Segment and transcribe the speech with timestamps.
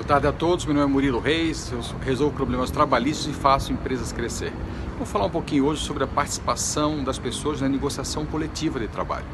[0.00, 3.70] Boa tarde a todos, meu nome é Murilo Reis, eu resolvo problemas trabalhistas e faço
[3.70, 4.50] empresas crescer.
[4.96, 9.26] Vou falar um pouquinho hoje sobre a participação das pessoas na negociação coletiva de trabalho.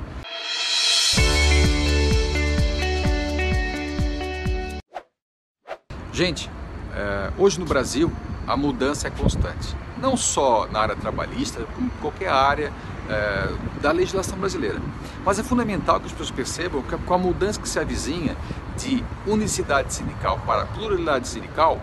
[6.13, 6.50] Gente,
[6.96, 8.11] é, hoje no Brasil
[8.47, 12.73] a mudança é constante, não só na área trabalhista, como em qualquer área
[13.09, 13.49] é,
[13.81, 14.81] da legislação brasileira.
[15.25, 18.37] Mas é fundamental que as pessoas percebam que com a mudança que se avizinha
[18.77, 21.81] de unicidade sindical para pluralidade sindical,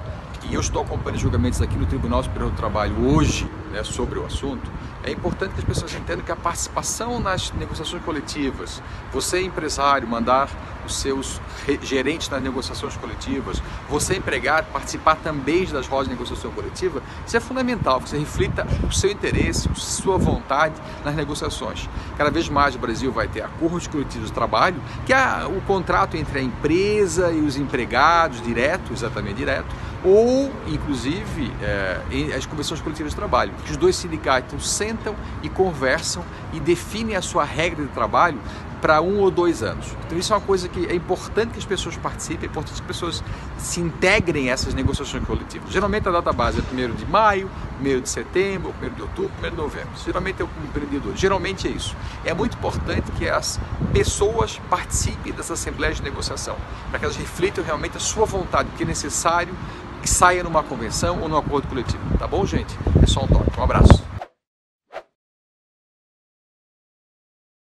[0.49, 4.25] e eu estou acompanhando julgamentos aqui no Tribunal Superior do Trabalho hoje né, sobre o
[4.25, 4.69] assunto,
[5.03, 10.49] é importante que as pessoas entendam que a participação nas negociações coletivas, você empresário mandar
[10.85, 11.41] os seus
[11.81, 17.39] gerentes nas negociações coletivas, você empregado participar também das rodas de negociação coletiva, isso é
[17.39, 20.73] fundamental, que você reflita o seu interesse, a sua vontade
[21.03, 21.89] nas negociações.
[22.17, 26.17] Cada vez mais o Brasil vai ter acordos coletivos de trabalho, que é o contrato
[26.17, 29.73] entre a empresa e os empregados, direto, exatamente direto,
[30.03, 32.01] ou, inclusive, é,
[32.35, 37.21] as convenções coletivas de trabalho, que os dois sindicatos sentam e conversam e definem a
[37.21, 38.39] sua regra de trabalho
[38.83, 39.95] para um ou dois anos.
[40.05, 42.81] Então isso é uma coisa que é importante que as pessoas participem, é importante que
[42.81, 43.23] as pessoas
[43.57, 45.71] se integrem a essas negociações coletivas.
[45.71, 49.49] Geralmente a data base é 1 de maio, 1 de setembro, 1 de outubro, 1
[49.51, 49.89] de novembro.
[50.03, 51.15] Geralmente é o empreendedor.
[51.15, 51.95] Geralmente é isso.
[52.25, 53.57] É muito importante que as
[53.93, 56.57] pessoas participem dessa assembleia de negociação,
[56.89, 59.55] para que elas reflitam realmente a sua vontade, o que é necessário
[60.01, 62.03] que saia numa convenção ou num acordo coletivo.
[62.19, 62.77] Tá bom, gente?
[63.01, 63.57] É só um toque.
[63.57, 64.12] Um abraço.